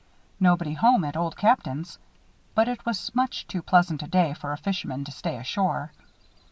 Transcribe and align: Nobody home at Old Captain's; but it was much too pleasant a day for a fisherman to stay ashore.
Nobody 0.39 0.73
home 0.73 1.03
at 1.05 1.15
Old 1.15 1.37
Captain's; 1.37 1.99
but 2.55 2.67
it 2.67 2.87
was 2.87 3.13
much 3.13 3.47
too 3.47 3.61
pleasant 3.61 4.01
a 4.01 4.07
day 4.07 4.33
for 4.33 4.51
a 4.51 4.57
fisherman 4.57 5.05
to 5.05 5.11
stay 5.11 5.37
ashore. 5.37 5.91